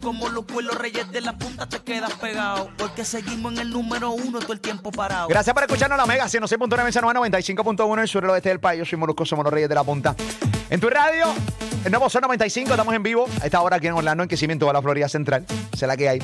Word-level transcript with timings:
Como 0.00 0.28
los 0.30 0.44
pueblos 0.44 0.76
reyes 0.76 1.10
de 1.10 1.20
la 1.20 1.36
punta 1.36 1.68
te 1.68 1.78
quedas 1.80 2.12
pegado. 2.14 2.70
Porque 2.76 3.04
seguimos 3.04 3.52
en 3.52 3.58
el 3.58 3.70
número 3.70 4.10
uno 4.10 4.38
todo 4.38 4.52
el 4.52 4.60
tiempo 4.60 4.90
parado. 4.90 5.28
Gracias 5.28 5.52
por 5.52 5.62
escucharnos 5.62 5.98
la 5.98 6.06
Mega 6.06 6.24
106.9 6.24 6.86
en 6.86 6.92
San 6.92 7.02
Juan, 7.04 7.16
95.1 7.16 8.00
en 8.00 8.08
sur 8.08 8.22
del 8.22 8.30
oeste 8.30 8.48
del 8.48 8.60
país. 8.60 8.78
Yo 8.78 8.84
soy 8.84 8.98
Molusco, 8.98 9.26
somos 9.26 9.44
los 9.44 9.52
Reyes 9.52 9.68
de 9.68 9.74
la 9.74 9.84
Punta. 9.84 10.14
En 10.70 10.80
tu 10.80 10.88
radio, 10.88 11.26
el 11.84 11.90
nuevo 11.90 12.08
Sol 12.08 12.22
95, 12.22 12.70
estamos 12.70 12.94
en 12.94 13.02
vivo. 13.02 13.26
A 13.42 13.44
esta 13.44 13.60
hora 13.60 13.76
aquí 13.76 13.88
en 13.88 13.94
Orlando, 13.94 14.22
en 14.22 14.28
Crecimiento 14.28 14.66
de 14.66 14.72
la 14.72 14.82
Florida 14.82 15.08
Central. 15.08 15.44
Sé 15.76 15.86
la 15.86 15.96
que 15.96 16.08
hay. 16.08 16.22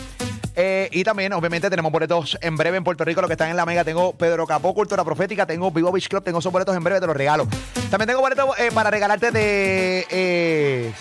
Eh, 0.59 0.89
y 0.91 1.05
también, 1.05 1.35
obviamente, 1.35 1.69
tenemos 1.69 1.93
boletos 1.93 2.39
en 2.41 2.57
breve 2.57 2.79
en 2.79 2.85
Puerto 2.85 3.05
Rico, 3.05 3.21
los 3.21 3.29
que 3.29 3.35
están 3.35 3.51
en 3.51 3.57
la 3.57 3.67
Mega. 3.67 3.85
Tengo 3.85 4.15
Pedro 4.15 4.47
Capó, 4.47 4.73
Cultura 4.73 5.05
Profética, 5.05 5.45
tengo 5.47 5.71
Vivo 5.71 5.93
Beach 5.93 6.09
Club, 6.09 6.25
tengo 6.25 6.39
esos 6.39 6.51
boletos 6.51 6.75
en 6.75 6.83
breve, 6.83 6.99
te 6.99 7.07
los 7.07 7.17
regalo. 7.17 7.47
También 7.91 8.09
tengo 8.09 8.23
boletos 8.23 8.59
eh, 8.59 8.71
para 8.73 8.91
regalarte 8.91 9.31
de 9.31 10.07
eh, 10.09 10.93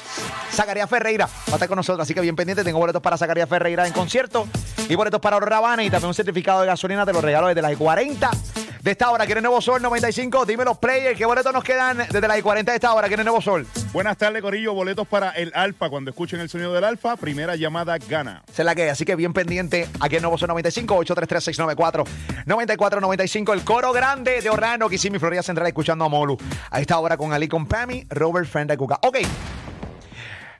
Zacarías 0.56 0.90
Ferreira. 0.90 1.26
Va 1.26 1.52
a 1.52 1.56
estar 1.56 1.68
con 1.68 1.76
nosotros, 1.76 2.04
así 2.04 2.14
que 2.14 2.21
bien 2.21 2.36
pendiente. 2.36 2.64
Tengo 2.64 2.80
boletos 2.80 3.02
para 3.02 3.18
Zacarías 3.18 3.50
Ferreira 3.50 3.86
en 3.86 3.94
concierto 3.94 4.48
y 4.88 4.96
boletos 4.96 5.20
para 5.20 5.39
Rabana 5.39 5.84
y 5.84 5.89
también 5.89 6.07
un 6.07 6.14
certificado 6.14 6.62
de 6.62 6.68
gasolina. 6.68 7.06
Te 7.06 7.14
los 7.14 7.24
regalo 7.24 7.48
desde 7.48 7.62
las 7.62 7.75
40 7.75 8.32
de 8.86 8.92
esta 8.92 9.10
hora. 9.10 9.26
¿Quieres 9.26 9.43
Nuevo 9.43 9.60
Sol 9.62 9.82
95? 9.82 10.46
Dime 10.46 10.64
los 10.64 10.78
players, 10.78 11.18
¿qué 11.18 11.26
boletos 11.26 11.52
nos 11.52 11.64
quedan 11.64 11.98
desde 11.98 12.28
las 12.28 12.39
40 12.42 12.71
de 12.71 12.76
esta 12.76 12.93
hora? 12.93 13.07
¿Quieres 13.07 13.26
Nuevo 13.26 13.42
Sol? 13.42 13.65
Buenas 13.92 14.15
tardes, 14.15 14.43
Corillo. 14.43 14.74
Boletos 14.74 15.07
para 15.07 15.32
el 15.32 15.52
Alfa. 15.56 15.89
Cuando 15.89 16.12
escuchen 16.12 16.39
el 16.39 16.50
sonido 16.50 16.71
del 16.71 16.84
Alfa, 16.84 17.18
primera 17.18 17.56
llamada 17.56 17.98
gana. 17.98 18.43
Se 18.54 18.64
la 18.64 18.76
que, 18.76 18.87
así 18.90 19.04
que 19.04 19.15
bien 19.15 19.34
pendiente 19.34 19.90
aquí 20.00 20.18
en 20.18 20.21
Nuevo 20.21 20.37
Sol 20.37 20.50
95, 20.50 21.04
833-694-9495. 21.04 23.54
El 23.54 23.64
coro 23.64 23.92
grande 23.92 24.42
de 24.42 24.50
Orlando, 24.50 24.87
mi 24.87 25.20
Florida 25.20 25.43
Central, 25.43 25.68
escuchando 25.68 26.06
a 26.06 26.10
Molu. 26.10 26.37
A 26.70 26.79
esta 26.79 27.00
hora 27.00 27.18
con 27.18 27.34
Ali, 27.34 27.48
con 27.48 27.65
Pami, 27.65 28.06
Robert 28.10 28.48
Friend 28.48 28.70
de 28.70 28.78
Cuca. 28.78 29.00
Ok. 29.01 29.18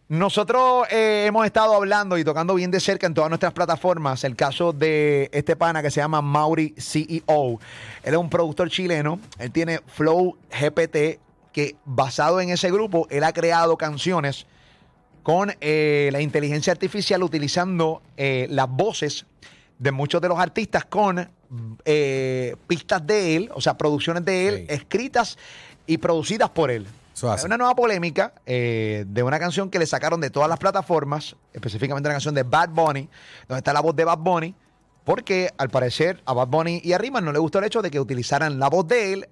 Nosotros 0.08 0.86
eh, 0.92 1.26
hemos 1.26 1.48
estado 1.48 1.74
hablando 1.74 2.20
y 2.20 2.24
tocando 2.24 2.54
bien 2.54 2.70
de 2.70 2.80
cerca 2.80 3.08
en 3.08 3.16
todas 3.16 3.28
nuestras 3.28 3.54
plataformas 3.54 4.24
el 4.24 4.36
caso 4.36 4.72
de 4.72 5.32
este 5.34 5.56
pana 5.56 5.82
que 5.82 5.90
se 5.90 6.00
llama 6.00 6.22
Mauri 6.22 6.76
CEO. 6.78 7.60
Él 8.04 8.14
es 8.14 8.16
un 8.16 8.30
productor 8.30 8.70
chileno, 8.70 9.20
él 9.40 9.52
tiene 9.52 9.80
Flow 9.88 10.38
GPT, 10.52 11.20
que 11.52 11.76
basado 11.86 12.40
en 12.40 12.52
ese 12.52 12.70
grupo, 12.70 13.08
él 13.10 13.24
ha 13.24 13.34
creado 13.34 13.78
canciones 13.78 14.46
con 15.24 15.52
eh, 15.60 16.10
la 16.12 16.22
inteligencia 16.22 16.72
artificial 16.72 17.24
utilizando 17.24 18.04
eh, 18.16 18.46
las 18.52 18.70
voces 18.70 19.26
de 19.80 19.92
muchos 19.92 20.22
de 20.22 20.28
los 20.28 20.38
artistas 20.38 20.86
con 20.86 21.32
pistas 22.68 23.08
de 23.08 23.36
él, 23.36 23.50
o 23.56 23.62
sea, 23.62 23.76
producciones 23.76 24.24
de 24.24 24.48
él, 24.48 24.66
escritas 24.70 25.38
y 25.88 25.98
producidas 25.98 26.52
por 26.52 26.70
él. 26.70 26.86
Hay 27.24 27.46
una 27.46 27.58
nueva 27.58 27.76
polémica 27.76 28.34
eh, 28.46 29.06
de 29.08 29.24
una 29.24 29.40
canción 29.40 29.70
que 29.70 29.80
le 29.80 29.86
sacaron 29.86 30.20
de 30.20 30.30
todas 30.30 30.50
las 30.50 30.60
plataformas, 30.60 31.36
específicamente 31.54 32.10
la 32.10 32.16
canción 32.16 32.36
de 32.36 32.44
Bad 32.44 32.70
Bunny, 32.70 33.10
donde 33.48 33.60
está 33.60 33.72
la 33.72 33.80
voz 33.80 33.96
de 33.96 34.04
Bad 34.04 34.18
Bunny, 34.18 34.54
porque 35.06 35.50
al 35.58 35.70
parecer 35.70 36.22
a 36.26 36.34
Bad 36.34 36.48
Bunny 36.48 36.82
y 36.84 36.92
a 36.92 36.98
Rimas 36.98 37.24
no 37.24 37.32
le 37.32 37.40
gustó 37.40 37.60
el 37.60 37.66
hecho 37.66 37.82
de 37.82 37.90
que 37.90 38.00
utilizaran 38.00 38.60
la 38.60 38.70
voz 38.70 38.88
de 38.88 39.14
él 39.14 39.30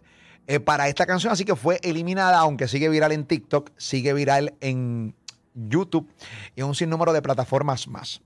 eh, 0.47 0.59
para 0.59 0.87
esta 0.87 1.05
canción, 1.05 1.33
así 1.33 1.43
que 1.43 1.55
fue 1.55 1.79
eliminada, 1.83 2.39
aunque 2.39 2.67
sigue 2.67 2.87
viral 2.87 3.11
en 3.11 3.25
TikTok, 3.25 3.71
sigue 3.75 4.13
viral 4.13 4.53
en 4.61 5.13
YouTube 5.53 6.09
y 6.55 6.61
un 6.61 6.75
sinnúmero 6.75 7.11
de 7.11 7.21
plataformas 7.21 7.87
más. 7.87 8.21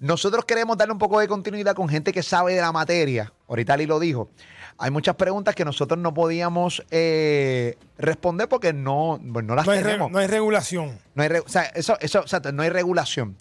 Nosotros 0.00 0.44
queremos 0.44 0.76
darle 0.76 0.92
un 0.92 0.98
poco 0.98 1.20
de 1.20 1.28
continuidad 1.28 1.74
con 1.74 1.88
gente 1.88 2.12
que 2.12 2.22
sabe 2.22 2.54
de 2.54 2.60
la 2.60 2.72
materia. 2.72 3.32
Ahorita 3.48 3.74
Ali 3.74 3.86
lo 3.86 3.98
dijo 3.98 4.30
hay 4.78 4.92
muchas 4.92 5.16
preguntas 5.16 5.54
que 5.56 5.64
nosotros 5.64 5.98
no 5.98 6.14
podíamos 6.14 6.84
eh, 6.90 7.76
responder 7.98 8.48
porque 8.48 8.72
no, 8.72 9.20
pues, 9.32 9.44
no 9.44 9.56
las 9.56 9.66
tenemos. 9.66 10.10
no 10.10 10.18
hay 10.18 10.28
regulación. 10.28 10.98
No 11.14 11.22
hay 11.24 11.30
o 11.30 11.48
sea, 11.48 11.64
eso, 11.74 11.98
eso, 12.00 12.24
no 12.52 12.62
hay 12.62 12.70
regulación. 12.70 13.36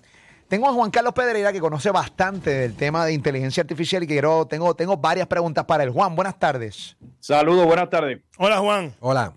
Tengo 0.47 0.67
a 0.67 0.73
Juan 0.73 0.89
Carlos 0.89 1.13
Pedreira 1.13 1.53
que 1.53 1.59
conoce 1.59 1.91
bastante 1.91 2.49
del 2.49 2.75
tema 2.75 3.05
de 3.05 3.13
inteligencia 3.13 3.61
artificial 3.61 4.01
y 4.03 4.07
quiero, 4.07 4.47
tengo, 4.47 4.75
tengo 4.75 4.97
varias 4.97 5.27
preguntas 5.27 5.65
para 5.65 5.83
él. 5.83 5.91
Juan, 5.91 6.15
buenas 6.15 6.39
tardes. 6.39 6.97
Saludos, 7.19 7.65
buenas 7.67 7.89
tardes. 7.89 8.19
Hola, 8.37 8.57
Juan. 8.59 8.95
Hola. 8.99 9.33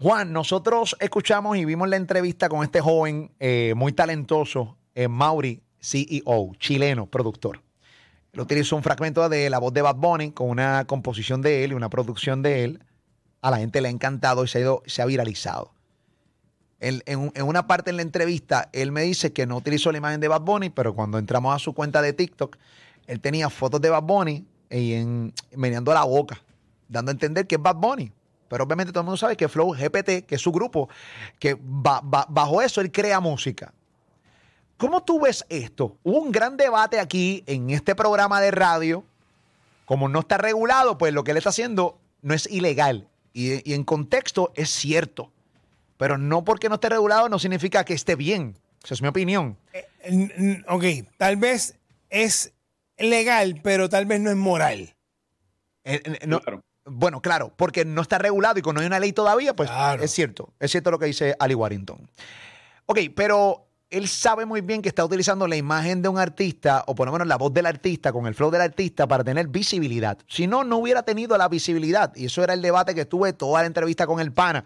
Juan, 0.00 0.32
nosotros 0.32 0.96
escuchamos 1.00 1.56
y 1.58 1.64
vimos 1.64 1.88
la 1.88 1.96
entrevista 1.96 2.48
con 2.48 2.62
este 2.62 2.80
joven 2.80 3.32
eh, 3.38 3.74
muy 3.76 3.92
talentoso, 3.92 4.78
eh, 4.94 5.08
Mauri, 5.08 5.62
CEO, 5.86 6.52
chileno, 6.58 7.06
productor. 7.06 7.62
Él 8.32 8.40
utilizó 8.40 8.76
un 8.76 8.82
fragmento 8.82 9.28
de 9.28 9.48
la 9.48 9.58
voz 9.58 9.72
de 9.72 9.82
Bad 9.82 9.96
Bunny 9.96 10.32
con 10.32 10.50
una 10.50 10.84
composición 10.86 11.42
de 11.42 11.64
él 11.64 11.72
y 11.72 11.74
una 11.74 11.88
producción 11.88 12.42
de 12.42 12.64
él. 12.64 12.84
A 13.40 13.50
la 13.50 13.58
gente 13.58 13.80
le 13.80 13.88
ha 13.88 13.90
encantado 13.90 14.44
y 14.44 14.48
se 14.48 14.58
ha, 14.58 14.60
ido, 14.62 14.82
se 14.86 15.00
ha 15.00 15.06
viralizado. 15.06 15.72
en, 16.80 17.32
una 17.42 17.66
parte 17.66 17.90
en 17.90 17.96
la 17.96 18.02
entrevista, 18.02 18.68
él 18.72 18.90
me 18.90 19.02
dice 19.02 19.32
que 19.32 19.46
no 19.46 19.56
utilizó 19.56 19.92
la 19.92 19.98
imagen 19.98 20.20
de 20.20 20.28
Bad 20.28 20.42
Bunny, 20.42 20.70
pero 20.70 20.94
cuando 20.94 21.18
entramos 21.18 21.54
a 21.54 21.58
su 21.58 21.72
cuenta 21.72 22.02
de 22.02 22.12
TikTok, 22.12 22.56
él 23.06 23.20
tenía 23.20 23.48
fotos 23.48 23.80
de 23.80 23.90
Bad 23.90 24.02
Bunny 24.02 24.44
y 24.68 24.94
en, 24.94 25.32
meneando 25.54 25.94
la 25.94 26.04
boca, 26.04 26.42
dando 26.88 27.10
a 27.10 27.12
entender 27.12 27.46
que 27.46 27.54
es 27.54 27.62
Bad 27.62 27.76
Bunny. 27.76 28.12
Pero 28.48 28.64
obviamente 28.64 28.92
todo 28.92 29.00
el 29.00 29.06
mundo 29.06 29.16
sabe 29.16 29.36
que 29.36 29.48
Flow 29.48 29.72
GPT, 29.72 30.26
que 30.26 30.34
es 30.34 30.40
su 30.40 30.52
grupo, 30.52 30.88
que 31.38 31.56
bajo 31.60 32.60
eso 32.60 32.80
él 32.80 32.92
crea 32.92 33.20
música. 33.20 33.72
¿Cómo 34.76 35.02
tú 35.02 35.20
ves 35.20 35.44
esto? 35.48 35.96
Hubo 36.02 36.18
un 36.18 36.32
gran 36.32 36.56
debate 36.56 37.00
aquí 37.00 37.42
en 37.46 37.70
este 37.70 37.94
programa 37.94 38.40
de 38.40 38.50
radio. 38.50 39.04
Como 39.86 40.08
no 40.08 40.20
está 40.20 40.36
regulado, 40.36 40.98
pues 40.98 41.14
lo 41.14 41.24
que 41.24 41.30
él 41.30 41.36
está 41.36 41.50
haciendo 41.50 41.98
no 42.22 42.34
es 42.34 42.46
ilegal. 42.50 43.08
Y, 43.32 43.72
en 43.72 43.84
contexto 43.84 44.52
es 44.54 44.70
cierto. 44.70 45.30
Pero 45.96 46.18
no 46.18 46.44
porque 46.44 46.68
no 46.68 46.74
esté 46.74 46.90
regulado 46.90 47.28
no 47.28 47.38
significa 47.38 47.84
que 47.84 47.94
esté 47.94 48.16
bien. 48.16 48.58
Esa 48.84 48.94
es 48.94 49.02
mi 49.02 49.08
opinión. 49.08 49.56
Eh, 49.72 50.62
ok, 50.68 51.08
tal 51.16 51.36
vez 51.36 51.78
es 52.10 52.52
legal, 52.98 53.60
pero 53.62 53.88
tal 53.88 54.04
vez 54.04 54.20
no 54.20 54.30
es 54.30 54.36
moral. 54.36 54.94
Eh, 55.84 56.02
eh, 56.04 56.38
bueno, 56.84 57.20
claro, 57.22 57.52
porque 57.56 57.84
no 57.84 58.02
está 58.02 58.18
regulado 58.18 58.58
y 58.58 58.62
cuando 58.62 58.80
no 58.80 58.82
hay 58.82 58.86
una 58.88 59.00
ley 59.00 59.12
todavía, 59.12 59.56
pues 59.56 59.70
es 60.00 60.10
cierto. 60.10 60.52
Es 60.60 60.70
cierto 60.70 60.90
lo 60.90 60.98
que 60.98 61.06
dice 61.06 61.34
Ali 61.38 61.54
Warrington. 61.54 62.10
Ok, 62.86 62.98
pero 63.14 63.65
él 63.90 64.08
sabe 64.08 64.46
muy 64.46 64.60
bien 64.62 64.82
que 64.82 64.88
está 64.88 65.04
utilizando 65.04 65.46
la 65.46 65.56
imagen 65.56 66.02
de 66.02 66.08
un 66.08 66.18
artista, 66.18 66.82
o 66.86 66.94
por 66.94 67.06
lo 67.06 67.12
menos 67.12 67.28
la 67.28 67.36
voz 67.36 67.52
del 67.52 67.66
artista, 67.66 68.12
con 68.12 68.26
el 68.26 68.34
flow 68.34 68.50
del 68.50 68.62
artista, 68.62 69.06
para 69.06 69.22
tener 69.22 69.48
visibilidad. 69.48 70.18
Si 70.26 70.46
no, 70.46 70.64
no 70.64 70.78
hubiera 70.78 71.02
tenido 71.02 71.38
la 71.38 71.48
visibilidad. 71.48 72.12
Y 72.16 72.26
eso 72.26 72.42
era 72.42 72.54
el 72.54 72.62
debate 72.62 72.94
que 72.94 73.04
tuve 73.04 73.32
toda 73.32 73.60
la 73.60 73.66
entrevista 73.66 74.06
con 74.06 74.20
el 74.20 74.32
pana. 74.32 74.64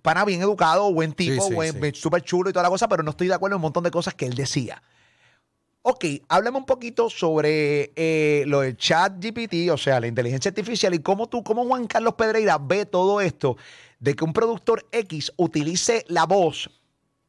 Pana 0.00 0.24
bien 0.24 0.40
educado, 0.40 0.92
buen 0.92 1.12
tipo, 1.12 1.50
súper 1.92 2.22
chulo 2.22 2.48
y 2.48 2.52
toda 2.52 2.62
la 2.62 2.70
cosa, 2.70 2.88
pero 2.88 3.02
no 3.02 3.10
estoy 3.10 3.28
de 3.28 3.34
acuerdo 3.34 3.56
en 3.56 3.58
un 3.58 3.62
montón 3.62 3.84
de 3.84 3.90
cosas 3.90 4.14
que 4.14 4.24
él 4.24 4.34
decía. 4.34 4.82
Ok, 5.82 6.04
háblame 6.28 6.58
un 6.58 6.66
poquito 6.66 7.10
sobre 7.10 7.92
eh, 7.96 8.44
lo 8.46 8.60
del 8.60 8.76
chat 8.76 9.14
GPT, 9.18 9.70
o 9.70 9.78
sea, 9.78 10.00
la 10.00 10.06
inteligencia 10.06 10.50
artificial, 10.50 10.94
y 10.94 11.00
cómo 11.00 11.28
tú, 11.28 11.42
cómo 11.42 11.66
Juan 11.66 11.86
Carlos 11.86 12.14
Pedreira 12.14 12.58
ve 12.58 12.86
todo 12.86 13.20
esto 13.20 13.56
de 13.98 14.14
que 14.14 14.24
un 14.24 14.32
productor 14.32 14.86
X 14.92 15.32
utilice 15.36 16.04
la 16.08 16.24
voz 16.24 16.70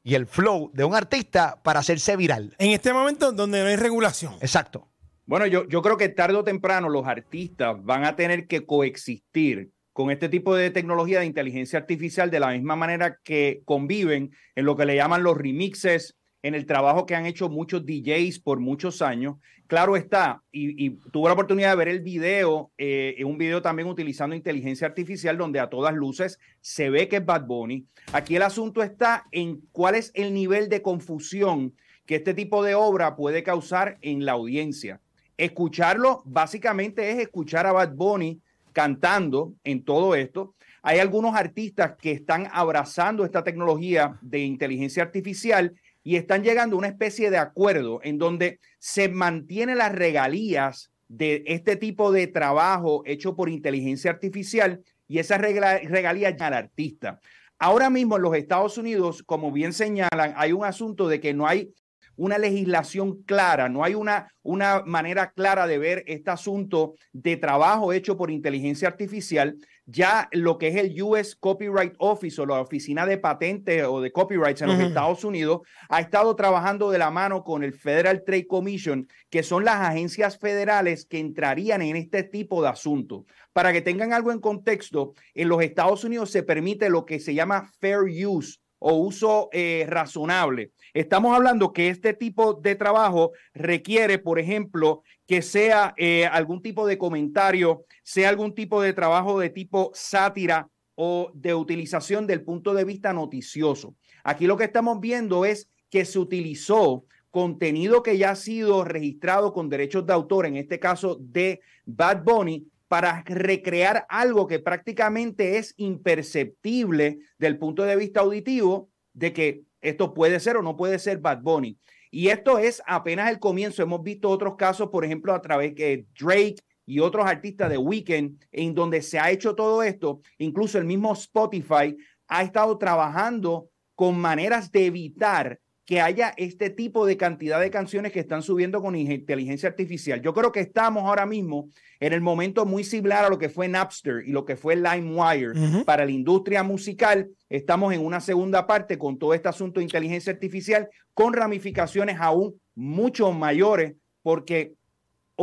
y 0.04 0.16
el 0.16 0.26
flow 0.26 0.72
de 0.74 0.84
un 0.84 0.96
artista 0.96 1.62
para 1.64 1.80
hacerse 1.80 2.16
viral. 2.16 2.56
En 2.58 2.72
este 2.72 2.94
momento 2.94 3.32
donde 3.32 3.62
no 3.62 3.68
hay 3.68 3.76
regulación. 3.76 4.34
Exacto. 4.42 4.90
Bueno, 5.26 5.46
yo, 5.46 5.68
yo 5.68 5.82
creo 5.82 5.98
que 5.98 6.10
tarde 6.10 6.36
o 6.36 6.44
temprano 6.44 6.90
los 6.90 7.06
artistas 7.06 7.78
van 7.84 8.06
a 8.06 8.16
tener 8.16 8.48
que 8.48 8.66
coexistir 8.66 9.72
con 9.94 10.10
este 10.10 10.30
tipo 10.30 10.56
de 10.56 10.72
tecnología 10.72 11.20
de 11.20 11.26
inteligencia 11.26 11.80
artificial 11.80 12.32
de 12.32 12.40
la 12.40 12.52
misma 12.52 12.76
manera 12.76 13.18
que 13.24 13.62
conviven 13.66 14.32
en 14.56 14.66
lo 14.66 14.76
que 14.76 14.86
le 14.86 14.96
llaman 14.96 15.24
los 15.24 15.38
remixes, 15.38 16.18
en 16.44 16.56
el 16.56 16.66
trabajo 16.66 17.06
que 17.06 17.16
han 17.16 17.26
hecho 17.26 17.50
muchos 17.50 17.86
DJs 17.86 18.40
por 18.40 18.60
muchos 18.60 19.02
años. 19.02 19.38
Claro 19.68 19.96
está, 19.96 20.44
y, 20.52 20.90
tuve 21.12 21.30
la 21.30 21.34
oportunidad 21.34 21.70
de 21.70 21.76
ver 21.78 21.88
el 21.88 22.02
video, 22.02 22.72
eh, 22.78 23.22
un 23.26 23.38
video 23.38 23.62
también 23.62 23.88
utilizando 23.88 24.36
inteligencia 24.36 24.88
artificial 24.88 25.38
donde 25.38 25.60
a 25.60 25.70
todas 25.70 25.94
luces 25.94 26.40
se 26.60 26.90
ve 26.90 27.08
que 27.08 27.18
es 27.18 27.26
Bad 27.26 27.46
Bunny. 27.46 27.86
Aquí 28.12 28.36
el 28.36 28.42
asunto 28.42 28.84
está 28.84 29.28
en 29.32 29.62
cuál 29.72 29.96
es 29.96 30.12
el 30.14 30.34
nivel 30.34 30.68
de 30.68 30.82
confusión 30.82 31.74
que 32.06 32.16
este 32.16 32.34
tipo 32.34 32.64
de 32.64 32.76
obra 32.76 33.16
puede 33.16 33.44
causar 33.44 33.98
en 34.02 34.26
la 34.26 34.34
audiencia. 34.34 35.00
Escucharlo 35.38 36.22
básicamente 36.26 37.10
es 37.10 37.20
escuchar 37.20 37.66
a 37.66 37.72
Bad 37.72 37.94
Bunny 37.94 38.42
cantando 38.74 39.54
en 39.64 39.84
todo 39.84 40.16
esto. 40.16 40.54
Hay 40.82 41.00
algunos 41.00 41.36
artistas 41.36 41.94
que 42.02 42.12
están 42.12 42.48
abrazando 42.52 43.24
esta 43.24 43.44
tecnología 43.44 44.18
de 44.22 44.40
inteligencia 44.40 45.04
artificial 45.04 45.74
y 46.04 46.16
están 46.16 46.44
llegando 46.44 46.76
a 46.76 46.80
una 46.80 46.88
especie 46.88 47.30
de 47.30 47.38
acuerdo 47.38 48.00
en 48.04 48.18
donde 48.18 48.60
se 48.80 49.10
mantiene 49.10 49.76
las 49.76 49.92
regalías 49.92 50.92
de 51.08 51.44
este 51.46 51.76
tipo 51.76 52.12
de 52.12 52.28
trabajo 52.28 53.04
hecho 53.06 53.36
por 53.36 53.50
inteligencia 53.50 54.12
artificial 54.12 54.82
y 55.08 55.20
esas 55.20 55.42
regalías 55.42 56.42
al 56.42 56.54
artista. 56.54 57.20
Ahora 57.60 57.90
mismo 57.90 58.16
en 58.16 58.24
los 58.24 58.36
Estados 58.36 58.78
Unidos, 58.78 59.22
como 59.24 59.52
bien 59.52 59.74
señalan, 59.74 60.34
hay 60.36 60.54
un 60.54 60.66
asunto 60.66 61.08
de 61.08 61.20
que 61.20 61.34
no 61.34 61.46
hay 61.46 61.74
una 62.16 62.38
legislación 62.38 63.24
clara, 63.24 63.70
no 63.70 63.84
hay 63.84 63.94
una, 63.94 64.34
una 64.42 64.84
manera 64.86 65.32
clara 65.32 65.68
de 65.68 65.78
ver 65.78 66.04
este 66.08 66.32
asunto 66.32 66.96
de 67.12 67.38
trabajo 67.38 67.94
hecho 67.94 68.18
por 68.18 68.32
inteligencia 68.32 68.88
artificial, 68.88 69.58
ya 69.92 70.30
lo 70.32 70.58
que 70.58 70.70
es 70.70 70.76
el 70.76 71.02
US 71.02 71.36
Copyright 71.36 71.94
Office 71.98 72.42
o 72.42 72.46
la 72.46 72.62
oficina 72.62 73.06
de 73.06 73.18
patentes 73.18 73.84
o 73.84 74.00
de 74.00 74.12
copyrights 74.12 74.62
en 74.62 74.70
los 74.70 74.80
Estados 74.80 75.24
Unidos 75.24 75.62
ha 75.90 76.00
estado 76.00 76.36
trabajando 76.36 76.92
de 76.92 76.98
la 76.98 77.12
mano 77.12 77.44
con 77.44 77.64
el 77.64 77.74
Federal 77.74 78.24
Trade 78.26 78.48
Commission, 78.48 79.08
que 79.30 79.44
son 79.44 79.66
las 79.66 79.82
agencias 79.82 80.38
federales 80.38 81.06
que 81.06 81.20
entrarían 81.20 81.82
en 81.82 81.98
este 81.98 82.24
tipo 82.24 82.62
de 82.62 82.70
asuntos. 82.70 83.26
Para 83.54 83.74
que 83.74 83.82
tengan 83.82 84.14
algo 84.14 84.32
en 84.32 84.40
contexto, 84.40 85.14
en 85.34 85.50
los 85.50 85.62
Estados 85.62 86.04
Unidos 86.04 86.32
se 86.32 86.44
permite 86.44 86.90
lo 86.90 87.06
que 87.06 87.20
se 87.20 87.34
llama 87.34 87.70
fair 87.80 88.04
use 88.26 88.60
o 88.84 88.96
uso 88.96 89.50
eh, 89.52 89.86
razonable. 89.88 90.72
Estamos 90.94 91.36
hablando 91.36 91.72
que 91.72 91.90
este 91.90 92.14
tipo 92.14 92.56
de 92.56 92.76
trabajo 92.76 93.32
requiere, 93.54 94.18
por 94.18 94.40
ejemplo, 94.40 95.04
que 95.28 95.44
sea 95.44 95.94
eh, 95.98 96.26
algún 96.26 96.64
tipo 96.64 96.88
de 96.88 96.98
comentario, 96.98 97.86
sea 98.04 98.30
algún 98.30 98.56
tipo 98.56 98.82
de 98.82 98.94
trabajo 98.94 99.40
de 99.40 99.52
tipo 99.52 99.92
sátira 99.94 100.68
o 100.96 101.32
de 101.36 101.54
utilización 101.54 102.26
del 102.26 102.44
punto 102.44 102.74
de 102.74 102.84
vista 102.84 103.14
noticioso. 103.14 103.96
Aquí 104.24 104.48
lo 104.48 104.58
que 104.58 104.64
estamos 104.66 105.00
viendo 105.00 105.46
es 105.46 105.70
que 105.92 106.04
se 106.04 106.18
utilizó 106.18 107.06
contenido 107.30 108.02
que 108.02 108.18
ya 108.18 108.32
ha 108.32 108.36
sido 108.36 108.84
registrado 108.84 109.54
con 109.54 109.70
derechos 109.70 110.08
de 110.08 110.14
autor, 110.14 110.48
en 110.48 110.58
este 110.58 110.80
caso 110.80 111.18
de 111.22 111.62
Bad 111.86 112.24
Bunny, 112.24 112.68
para 112.92 113.24
recrear 113.26 114.06
algo 114.10 114.48
que 114.48 114.60
prácticamente 114.60 115.58
es 115.58 115.74
imperceptible 115.78 117.20
del 117.38 117.58
punto 117.58 117.84
de 117.84 117.96
vista 117.96 118.20
auditivo 118.20 118.90
de 119.14 119.32
que 119.32 119.62
esto 119.80 120.14
puede 120.14 120.42
ser 120.42 120.58
o 120.58 120.62
no 120.62 120.76
puede 120.76 121.00
ser 121.00 121.20
Bad 121.20 121.42
Bunny. 121.42 121.78
Y 122.12 122.28
esto 122.28 122.60
es 122.60 122.84
apenas 122.86 123.32
el 123.32 123.40
comienzo. 123.40 123.82
Hemos 123.82 124.04
visto 124.04 124.28
otros 124.28 124.58
casos, 124.58 124.90
por 124.90 125.06
ejemplo, 125.06 125.34
a 125.34 125.42
través 125.42 125.74
de 125.74 126.06
Drake 126.20 126.58
y 126.86 127.00
otros 127.00 127.26
artistas 127.26 127.70
de 127.70 127.78
Weekend, 127.78 128.44
en 128.52 128.76
donde 128.76 129.02
se 129.02 129.18
ha 129.18 129.32
hecho 129.32 129.56
todo 129.56 129.84
esto. 129.84 130.20
Incluso 130.38 130.78
el 130.78 130.84
mismo 130.84 131.14
Spotify 131.14 131.96
ha 132.28 132.44
estado 132.44 132.78
trabajando 132.78 133.70
con 133.96 134.20
maneras 134.20 134.70
de 134.70 134.88
evitar 134.88 135.61
que 135.86 136.00
haya 136.00 136.34
este 136.38 136.70
tipo 136.70 137.06
de 137.06 137.18
cantidad 137.18 137.60
de 137.60 137.72
canciones 137.72 138.12
que 138.12 138.20
están 138.20 138.44
subiendo 138.44 138.82
con 138.82 138.96
inteligencia 138.96 139.70
artificial. 139.70 140.22
Yo 140.22 140.34
creo 140.34 140.52
que 140.52 140.60
estamos 140.60 141.04
ahora 141.04 141.26
mismo 141.26 141.70
en 142.00 142.14
el 142.14 142.22
momento 142.22 142.66
muy 142.66 142.84
similar 142.84 143.26
a 143.26 143.30
lo 143.30 143.38
que 143.38 143.50
fue 143.50 143.68
Napster 143.68 144.24
y 144.26 144.32
lo 144.32 144.46
que 144.46 144.56
fue 144.56 144.76
LimeWire 144.76 145.84
para 145.86 146.06
la 146.06 146.12
industria 146.12 146.64
musical. 146.64 147.30
Estamos 147.50 147.94
en 147.94 148.06
una 148.06 148.22
segunda 148.22 148.68
parte 148.68 148.98
con 148.98 149.18
todo 149.18 149.34
este 149.34 149.50
asunto 149.50 149.80
de 149.80 149.86
inteligencia 149.86 150.32
artificial 150.32 150.88
con 151.14 151.34
ramificaciones 151.34 152.18
aún 152.20 152.60
mucho 152.76 153.32
mayores 153.32 153.94
porque 154.22 154.74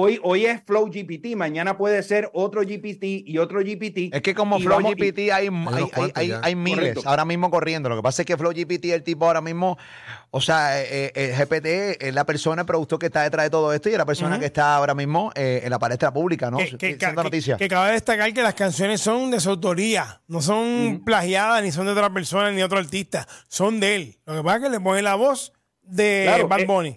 Hoy, 0.00 0.20
hoy 0.22 0.46
es 0.46 0.62
Flow 0.64 0.86
GPT, 0.86 1.34
mañana 1.34 1.76
puede 1.76 2.04
ser 2.04 2.30
otro 2.32 2.60
GPT 2.60 3.02
y 3.02 3.38
otro 3.38 3.58
GPT. 3.58 4.14
Es 4.14 4.22
que 4.22 4.32
como 4.32 4.60
Flow 4.60 4.78
GPT 4.78 5.32
hay, 5.32 5.48
hay, 6.14 6.32
hay, 6.40 6.54
miles 6.54 7.04
ahora 7.04 7.24
mismo 7.24 7.50
corriendo. 7.50 7.88
Lo 7.88 7.96
que 7.96 8.02
pasa 8.02 8.22
es 8.22 8.26
que 8.26 8.36
Flow 8.36 8.52
GPT, 8.52 8.84
el 8.92 9.02
tipo 9.02 9.26
ahora 9.26 9.40
mismo, 9.40 9.76
o 10.30 10.40
sea, 10.40 10.80
eh, 10.80 11.10
eh, 11.16 11.34
GPT 11.36 12.00
es 12.00 12.14
la 12.14 12.24
persona, 12.24 12.62
el 12.62 12.66
productor 12.66 13.00
que 13.00 13.06
está 13.06 13.24
detrás 13.24 13.46
de 13.46 13.50
todo 13.50 13.72
esto 13.72 13.88
y 13.88 13.92
es 13.92 13.98
la 13.98 14.06
persona 14.06 14.38
que 14.38 14.46
está 14.46 14.76
ahora 14.76 14.94
mismo 14.94 15.32
eh, 15.34 15.62
en 15.64 15.70
la 15.70 15.80
palestra 15.80 16.12
pública, 16.12 16.48
¿no? 16.48 16.58
Que, 16.58 16.78
que, 16.78 16.96
que, 16.96 17.68
cabe 17.68 17.92
destacar 17.92 18.32
que 18.32 18.42
las 18.42 18.54
canciones 18.54 19.00
son 19.00 19.32
de 19.32 19.40
su 19.40 19.50
autoría, 19.50 20.22
no 20.28 20.40
son 20.40 21.02
plagiadas 21.04 21.60
ni 21.64 21.72
son 21.72 21.86
de 21.86 21.90
otra 21.90 22.14
persona 22.14 22.52
ni 22.52 22.62
otro 22.62 22.78
artista, 22.78 23.26
son 23.48 23.80
de 23.80 23.96
él. 23.96 24.18
Lo 24.26 24.36
que 24.36 24.42
pasa 24.44 24.58
es 24.58 24.62
que 24.62 24.70
le 24.70 24.80
pone 24.80 25.02
la 25.02 25.16
voz 25.16 25.52
de 25.82 26.46
Bad 26.48 26.66
Bunny 26.66 26.96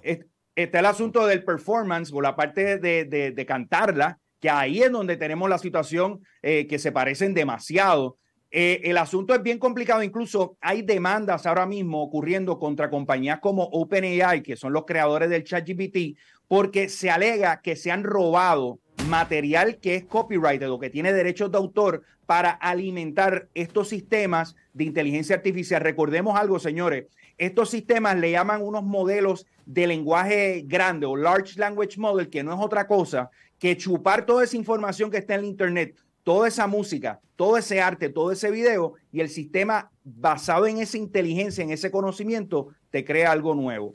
está 0.55 0.79
el 0.79 0.85
asunto 0.85 1.25
del 1.25 1.43
performance 1.43 2.11
o 2.13 2.21
la 2.21 2.35
parte 2.35 2.77
de, 2.77 3.05
de, 3.05 3.45
cantarla, 3.45 4.19
que 4.39 4.49
ahí 4.49 4.81
es 4.81 4.91
donde 4.91 5.17
tenemos 5.17 5.49
la 5.49 5.57
situación 5.57 6.21
eh, 6.41 6.67
que 6.67 6.79
se 6.79 6.91
parecen 6.91 7.33
demasiado. 7.33 8.17
Eh, 8.49 8.81
el 8.83 8.97
asunto 8.97 9.33
es 9.33 9.41
bien 9.41 9.59
complicado, 9.59 10.03
incluso 10.03 10.57
hay 10.59 10.81
demandas 10.81 11.45
ahora 11.45 11.65
mismo 11.65 12.01
ocurriendo 12.03 12.59
contra 12.59 12.89
compañías 12.89 13.39
como 13.39 13.63
OpenAI, 13.63 14.43
que 14.43 14.57
son 14.57 14.73
los 14.73 14.85
creadores 14.85 15.29
del 15.29 15.45
ChatGPT, 15.45 16.17
porque 16.47 16.89
se 16.89 17.09
alega 17.09 17.61
que 17.61 17.77
se 17.77 17.91
han 17.91 18.03
robado 18.03 18.79
material 19.07 19.77
que 19.77 19.95
es 19.95 20.05
copyrighted 20.05 20.69
o 20.69 20.79
que 20.79 20.89
tiene 20.89 21.13
derechos 21.13 21.51
de 21.51 21.57
autor 21.57 22.03
para 22.25 22.51
alimentar 22.51 23.47
estos 23.53 23.89
sistemas 23.89 24.55
de 24.73 24.83
inteligencia 24.85 25.35
artificial. 25.35 25.81
Recordemos 25.81 26.37
algo, 26.37 26.59
señores, 26.59 27.05
estos 27.41 27.71
sistemas 27.71 28.15
le 28.17 28.29
llaman 28.29 28.61
unos 28.61 28.83
modelos 28.83 29.47
de 29.65 29.87
lenguaje 29.87 30.63
grande 30.67 31.07
o 31.07 31.15
large 31.15 31.59
language 31.59 31.97
model, 31.97 32.29
que 32.29 32.43
no 32.43 32.53
es 32.53 32.59
otra 32.59 32.85
cosa 32.85 33.31
que 33.57 33.75
chupar 33.75 34.27
toda 34.27 34.43
esa 34.43 34.57
información 34.57 35.09
que 35.09 35.17
está 35.17 35.33
en 35.33 35.41
el 35.41 35.45
Internet, 35.47 35.95
toda 36.23 36.47
esa 36.47 36.67
música, 36.67 37.19
todo 37.35 37.57
ese 37.57 37.81
arte, 37.81 38.09
todo 38.09 38.31
ese 38.31 38.51
video, 38.51 38.93
y 39.11 39.21
el 39.21 39.29
sistema 39.29 39.89
basado 40.03 40.67
en 40.67 40.77
esa 40.77 40.97
inteligencia, 40.97 41.63
en 41.63 41.71
ese 41.71 41.89
conocimiento, 41.89 42.69
te 42.91 43.03
crea 43.03 43.31
algo 43.31 43.55
nuevo. 43.55 43.91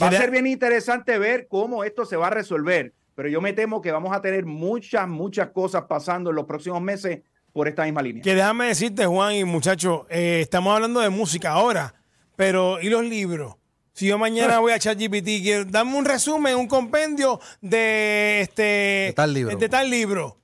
Va 0.00 0.08
a 0.08 0.12
ser 0.12 0.30
bien 0.30 0.46
interesante 0.46 1.18
ver 1.18 1.48
cómo 1.48 1.84
esto 1.84 2.06
se 2.06 2.16
va 2.16 2.28
a 2.28 2.30
resolver, 2.30 2.94
pero 3.14 3.28
yo 3.28 3.42
me 3.42 3.52
temo 3.52 3.82
que 3.82 3.92
vamos 3.92 4.16
a 4.16 4.22
tener 4.22 4.46
muchas, 4.46 5.06
muchas 5.06 5.50
cosas 5.50 5.84
pasando 5.86 6.30
en 6.30 6.36
los 6.36 6.46
próximos 6.46 6.80
meses 6.80 7.20
por 7.52 7.68
esta 7.68 7.84
misma 7.84 8.02
línea. 8.02 8.22
Que 8.22 8.34
déjame 8.34 8.68
decirte, 8.68 9.04
Juan 9.06 9.34
y 9.34 9.44
muchachos, 9.44 10.02
eh, 10.10 10.40
estamos 10.42 10.74
hablando 10.74 11.00
de 11.00 11.08
música 11.08 11.52
ahora, 11.52 11.94
pero 12.36 12.80
¿y 12.80 12.88
los 12.88 13.04
libros? 13.04 13.56
Si 13.92 14.06
yo 14.06 14.18
mañana 14.18 14.58
voy 14.58 14.72
a 14.72 14.78
ChatGPT, 14.78 15.42
quiero 15.42 15.64
dame 15.64 15.96
un 15.96 16.04
resumen, 16.04 16.54
un 16.56 16.68
compendio 16.68 17.40
de 17.62 18.42
este 18.42 18.62
de 18.62 19.12
tal 19.16 19.32
libro. 19.32 19.56
De 19.56 19.68
tal 19.68 19.90
libro. 19.90 20.42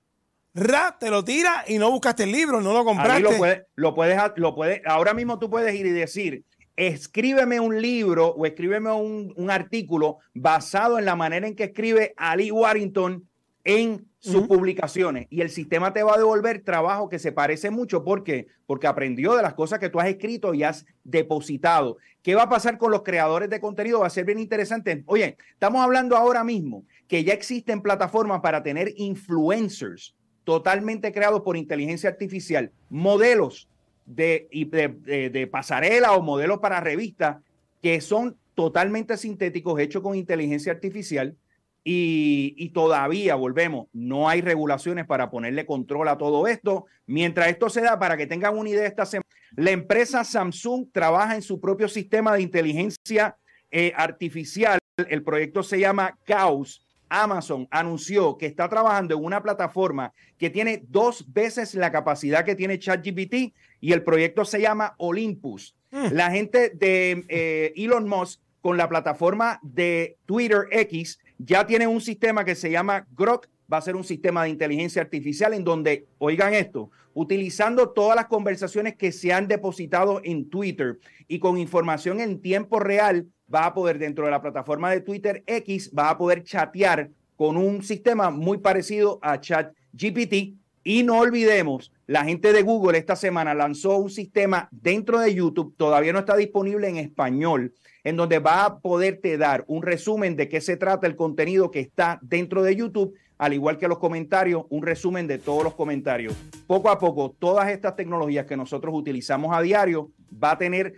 Ra, 0.55 0.97
te 0.99 1.11
lo 1.11 1.23
tira 1.23 1.65
y 1.67 1.79
no 1.79 1.91
buscaste 1.91 2.25
el 2.25 2.33
libro, 2.33 2.61
no 2.61 2.73
lo 2.73 2.85
compraste. 2.85 3.23
lo 3.23 3.37
puedes, 3.37 3.63
lo 3.75 3.95
puedes, 3.95 4.19
lo 4.37 4.55
puedes, 4.55 4.83
ahora 4.87 5.15
mismo 5.15 5.39
tú 5.39 5.51
puedes 5.51 5.75
ir 5.75 5.87
y 5.87 5.91
decir, 5.91 6.45
escríbeme 6.77 7.61
un 7.61 7.81
libro 7.81 8.29
o 8.29 8.47
escríbeme 8.47 8.91
un, 8.91 9.33
un 9.37 9.51
artículo 9.51 10.19
basado 10.35 10.99
en 10.99 11.05
la 11.05 11.17
manera 11.17 11.47
en 11.47 11.55
que 11.55 11.65
escribe 11.65 12.15
Ali 12.17 12.51
Warrington 12.51 13.29
en 13.65 14.07
sus 14.23 14.47
publicaciones 14.47 15.27
y 15.31 15.41
el 15.41 15.51
sistema 15.51 15.93
te 15.93 16.05
va 16.05 16.15
a 16.15 16.19
devolver 16.19 16.63
trabajo 16.63 17.09
que 17.09 17.19
se 17.19 17.33
parece 17.33 17.71
mucho. 17.71 18.05
¿Por 18.05 18.23
qué? 18.23 18.47
Porque 18.67 18.87
aprendió 18.87 19.35
de 19.35 19.43
las 19.43 19.55
cosas 19.55 19.81
que 19.81 19.89
tú 19.89 19.99
has 19.99 20.07
escrito 20.07 20.55
y 20.55 20.63
has 20.63 20.87
depositado. 21.03 21.97
¿Qué 22.23 22.37
va 22.37 22.45
a 22.45 22.49
pasar 22.49 22.79
con 22.79 22.93
los 22.93 23.03
creadores 23.03 23.51
de 23.51 23.61
contenido? 23.61 24.01
Va 24.01 24.07
a 24.07 24.11
ser 24.11 24.25
bien 24.25 24.39
interesante. 24.39 25.03
Oye, 25.07 25.37
estamos 25.53 25.83
hablando 25.83 26.17
ahora 26.17 26.45
mismo 26.45 26.85
que 27.09 27.25
ya 27.25 27.33
existen 27.33 27.83
plataformas 27.83 28.41
para 28.43 28.63
tener 28.63 28.93
influencers 28.97 30.15
totalmente 30.45 31.13
creados 31.13 31.41
por 31.41 31.57
inteligencia 31.57 32.09
artificial, 32.09 32.71
modelos 32.91 33.69
de, 34.07 34.49
de, 34.53 35.31
de 35.31 35.47
pasarela 35.49 36.13
o 36.13 36.23
modelos 36.23 36.61
para 36.61 36.81
revistas 36.81 37.39
que 37.83 38.01
son 38.01 38.37
totalmente 38.55 39.17
sintéticos, 39.17 39.81
hechos 39.81 40.01
con 40.01 40.15
inteligencia 40.15 40.71
artificial 40.71 41.37
y, 41.85 42.71
todavía, 42.71 43.35
volvemos, 43.35 43.89
no 43.93 44.29
hay 44.29 44.41
regulaciones 44.41 45.07
para 45.07 45.31
ponerle 45.31 45.67
control 45.67 46.09
a 46.09 46.19
todo 46.19 46.47
esto. 46.47 46.87
Mientras 47.07 47.49
esto 47.49 47.69
se 47.69 47.81
da, 47.81 47.99
para 47.99 48.17
que 48.17 48.27
tengan 48.27 48.57
una 48.57 48.71
idea 48.71 48.87
esta 48.87 49.05
semana, 49.05 49.29
la 49.57 49.73
empresa 49.73 50.25
Samsung 50.25 50.87
trabaja 50.93 51.35
en 51.35 51.43
su 51.43 51.61
propio 51.61 51.89
sistema 51.89 52.35
de 52.35 52.43
inteligencia 52.43 53.37
eh, 53.71 53.93
artificial. 53.97 54.79
El 55.09 55.23
proyecto 55.23 55.63
se 55.63 55.81
llama 55.81 56.17
Chaos. 56.25 56.87
Amazon 57.09 57.69
anunció 57.71 58.39
que 58.39 58.47
está 58.47 58.69
trabajando 58.71 59.15
en 59.15 59.25
una 59.25 59.43
plataforma 59.43 60.15
que 60.39 60.49
tiene 60.49 60.83
dos 60.89 61.31
veces 61.31 61.75
la 61.75 61.93
capacidad 61.93 62.43
que 62.45 62.55
tiene 62.55 62.79
ChatGPT 62.79 63.55
y 63.81 63.93
el 63.93 64.03
proyecto 64.03 64.47
se 64.47 64.63
llama 64.63 64.95
Olympus. 64.97 65.77
Mm. 65.91 66.07
La 66.13 66.31
gente 66.31 66.71
de 66.71 67.27
eh, 67.29 67.73
Elon 67.77 68.09
Musk 68.09 68.41
con 68.63 68.79
la 68.79 68.89
plataforma 68.89 69.61
de 69.63 70.17
Twitter 70.25 70.69
X 70.71 71.19
ya 71.45 71.67
tiene 71.67 71.87
un 71.87 72.01
sistema 72.01 72.45
que 72.45 72.55
se 72.55 72.71
llama 72.71 73.07
Grok, 73.13 73.49
va 73.73 73.79
a 73.79 73.83
ser 73.83 73.97
un 73.97 74.05
sistema 74.05 74.45
de 74.45 74.51
inteligencia 74.51 75.03
artificial 75.03 75.55
en 75.55 75.65
donde, 75.65 76.07
oigan 76.19 76.55
esto, 76.55 76.91
utilizando 77.15 77.91
todas 77.91 78.17
las 78.17 78.27
conversaciones 78.27 78.97
que 78.97 79.13
se 79.13 79.33
han 79.33 79.49
depositado 79.49 80.21
en 80.25 80.49
Twitter 80.49 80.99
y 81.29 81.39
con 81.39 81.59
información 81.59 82.21
en 82.21 82.41
tiempo 82.41 82.79
real, 82.79 83.27
va 83.53 83.67
a 83.67 83.75
poder 83.75 83.99
dentro 83.99 84.25
de 84.25 84.31
la 84.31 84.43
plataforma 84.43 84.91
de 84.91 85.01
Twitter 85.01 85.43
X, 85.47 85.91
va 85.97 86.11
a 86.11 86.19
poder 86.19 86.43
chatear 86.43 87.11
con 87.37 87.57
un 87.57 87.83
sistema 87.83 88.31
muy 88.31 88.59
parecido 88.59 89.19
a 89.23 89.41
ChatGPT. 89.41 90.55
Y 90.85 91.03
no 91.05 91.19
olvidemos, 91.19 91.93
la 92.13 92.25
gente 92.25 92.53
de 92.53 92.61
Google 92.61 92.99
esta 92.99 93.17
semana 93.17 93.55
lanzó 93.55 93.97
un 93.97 94.11
sistema 94.11 94.69
dentro 94.71 95.19
de 95.19 95.35
YouTube, 95.35 95.75
todavía 95.79 96.13
no 96.13 96.19
está 96.19 96.37
disponible 96.37 96.87
en 96.87 96.99
español, 96.99 97.73
en 98.05 98.17
donde 98.17 98.39
va 98.39 98.67
a 98.67 98.81
poderte 98.81 99.39
dar 99.39 99.65
un 99.67 99.83
resumen 99.83 100.37
de 100.37 100.47
qué 100.47 100.61
se 100.61 100.77
trata 100.77 101.07
el 101.07 101.17
contenido 101.17 101.71
que 101.71 101.81
está 101.81 102.19
dentro 102.21 102.63
de 102.63 102.77
YouTube, 102.77 103.15
al 103.39 103.55
igual 103.55 103.79
que 103.79 103.89
los 103.89 103.99
comentarios, 103.99 104.65
un 104.69 104.83
resumen 104.83 105.27
de 105.27 105.39
todos 105.39 105.65
los 105.65 105.73
comentarios. 105.73 106.35
Poco 106.67 106.91
a 106.91 106.99
poco, 106.99 107.35
todas 107.39 107.71
estas 107.71 107.97
tecnologías 107.97 108.45
que 108.45 108.59
nosotros 108.59 108.93
utilizamos 108.95 109.57
a 109.57 109.63
diario 109.63 110.11
va 110.31 110.51
a 110.51 110.59
tener 110.59 110.97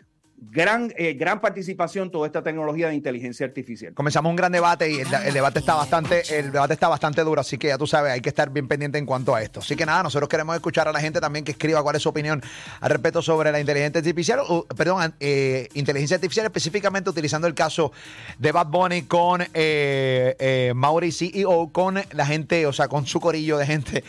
gran, 0.51 0.93
eh, 0.97 1.15
gran 1.15 1.41
participación 1.41 2.11
toda 2.11 2.27
esta 2.27 2.43
tecnología 2.43 2.89
de 2.89 2.95
inteligencia 2.95 3.47
artificial. 3.47 3.95
Comenzamos 3.95 4.31
un 4.31 4.37
gran 4.37 4.53
debate 4.53 4.91
y 4.91 5.01
el, 5.01 5.35
debate 5.35 5.59
está 5.59 5.75
bastante, 5.75 6.23
el 6.39 6.53
debate 6.53 6.75
está 6.75 6.89
bastante 6.89 7.23
duro, 7.23 7.41
así 7.41 7.59
que 7.59 7.69
ya 7.69 7.79
tú 7.79 7.87
sabes, 7.87 8.13
hay 8.13 8.21
que 8.21 8.29
estar 8.29 8.51
bien 8.51 8.69
pendiente 8.69 8.99
en 8.99 9.07
cuanto 9.07 9.35
a 9.35 9.43
esto. 9.43 9.61
Así 9.61 9.77
que 9.77 9.87
nada, 9.87 10.03
nosotros 10.03 10.29
queremos 10.29 10.55
escuchar 10.55 10.89
a 10.89 10.93
la 10.93 11.01
gente 11.01 11.21
también 11.21 11.45
que 11.45 11.53
escriba 11.53 11.83
cuál 11.83 11.97
es 11.97 12.03
su 12.03 12.09
opinión 12.09 12.43
al 12.81 12.91
respecto 12.91 13.23
sobre 13.23 13.53
la 13.53 13.61
inteligencia 13.61 13.99
artificial, 13.99 14.41
perdón, 14.77 15.15
eh, 15.21 15.69
inteligencia 15.75 16.17
artificial 16.17 16.47
específicamente 16.47 17.11
utilizando 17.11 17.47
el 17.47 17.55
caso 17.55 17.93
de 18.39 18.53
Bad 18.53 18.67
Bunny 18.67 19.03
con 19.03 19.43
eh, 19.55 20.37
eh, 20.39 20.73
CEO, 21.13 21.71
con 21.73 22.01
la 22.13 22.27
gente, 22.27 22.67
o 22.67 22.73
sea, 22.73 22.89
con 22.89 23.07
su 23.07 23.21
corillo 23.21 23.59
de 23.59 23.67
gente. 23.67 24.05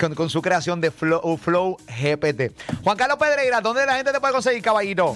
Con, 0.00 0.16
con 0.16 0.28
su 0.28 0.42
creación 0.42 0.80
de 0.80 0.90
Flow, 0.90 1.36
Flow 1.36 1.76
GPT. 1.86 2.50
Juan 2.82 2.96
Carlos 2.96 3.16
Pedreira, 3.16 3.60
¿dónde 3.60 3.86
la 3.86 3.94
gente 3.94 4.10
te 4.10 4.18
puede 4.18 4.32
conseguir, 4.32 4.60
caballito? 4.60 5.14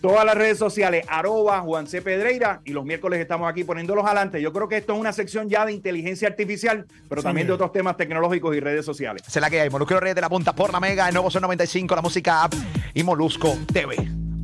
Todas 0.00 0.24
las 0.24 0.34
redes 0.34 0.58
sociales, 0.58 1.04
arroba 1.08 1.60
Juan 1.60 1.86
C. 1.86 2.02
Pedreira, 2.02 2.60
y 2.64 2.72
los 2.72 2.84
miércoles 2.84 3.20
estamos 3.20 3.50
aquí 3.50 3.64
poniéndolos 3.64 4.04
adelante. 4.04 4.40
Yo 4.40 4.52
creo 4.52 4.68
que 4.68 4.76
esto 4.76 4.94
es 4.94 5.00
una 5.00 5.12
sección 5.12 5.48
ya 5.48 5.64
de 5.64 5.72
inteligencia 5.72 6.28
artificial, 6.28 6.86
pero 7.08 7.22
también 7.22 7.46
de 7.46 7.52
otros 7.52 7.72
temas 7.72 7.96
tecnológicos 7.96 8.54
y 8.56 8.60
redes 8.60 8.84
sociales. 8.84 9.22
Es 9.26 9.36
la 9.40 9.50
que 9.50 9.60
hay. 9.60 9.70
Molusco 9.70 9.98
Reyes 9.98 10.14
de 10.14 10.20
la 10.20 10.28
Punta 10.28 10.54
por 10.54 10.72
la 10.72 10.80
Mega, 10.80 11.08
el 11.08 11.14
nuevo 11.14 11.30
Son 11.30 11.42
95, 11.42 11.94
la 11.94 12.02
música 12.02 12.44
app 12.44 12.54
y 12.94 13.02
Molusco 13.02 13.56
TV. 13.72 13.96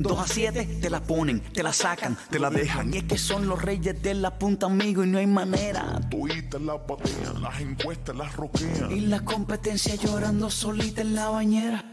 2 0.03 0.19
a 0.19 0.27
7 0.27 0.79
te 0.81 0.89
la 0.89 1.01
ponen, 1.01 1.39
te 1.39 1.63
la 1.63 1.71
sacan, 1.71 2.17
te 2.29 2.39
la 2.39 2.49
dejan. 2.49 2.93
Y 2.93 2.97
es 2.97 3.03
que 3.03 3.17
son 3.17 3.47
los 3.47 3.61
reyes 3.61 4.01
de 4.01 4.13
la 4.15 4.37
punta, 4.37 4.65
amigo, 4.65 5.03
y 5.03 5.07
no 5.07 5.17
hay 5.17 5.27
manera. 5.27 5.99
Tuitas 6.09 6.61
las 6.61 6.77
batean, 6.85 7.41
las 7.41 7.61
encuestas 7.61 8.15
las 8.15 8.35
roquean. 8.35 8.91
Y 8.91 9.01
la 9.01 9.21
competencia 9.21 9.95
llorando 9.95 10.49
solita 10.49 11.01
en 11.01 11.15
la 11.15 11.29
bañera. 11.29 11.85